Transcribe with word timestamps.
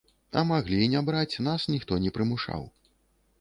А 0.39 0.41
маглі 0.51 0.79
і 0.85 0.87
не 0.93 1.01
браць, 1.09 1.41
нас 1.49 1.67
ніхто 1.75 2.01
не 2.07 2.13
прымушаў. 2.17 2.67